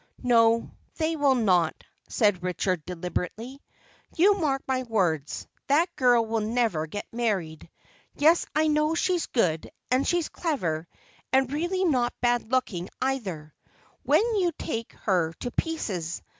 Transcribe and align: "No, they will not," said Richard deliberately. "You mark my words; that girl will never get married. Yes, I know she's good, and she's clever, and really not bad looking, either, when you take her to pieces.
"No, 0.23 0.71
they 0.97 1.15
will 1.15 1.35
not," 1.35 1.83
said 2.09 2.41
Richard 2.41 2.83
deliberately. 2.87 3.61
"You 4.15 4.33
mark 4.39 4.63
my 4.67 4.81
words; 4.81 5.45
that 5.67 5.95
girl 5.95 6.25
will 6.25 6.39
never 6.41 6.87
get 6.87 7.05
married. 7.11 7.69
Yes, 8.15 8.47
I 8.55 8.65
know 8.65 8.95
she's 8.95 9.27
good, 9.27 9.69
and 9.91 10.07
she's 10.07 10.27
clever, 10.27 10.87
and 11.31 11.53
really 11.53 11.85
not 11.85 12.19
bad 12.19 12.49
looking, 12.51 12.89
either, 12.99 13.53
when 14.01 14.23
you 14.37 14.51
take 14.57 14.93
her 15.01 15.33
to 15.33 15.51
pieces. 15.51 16.23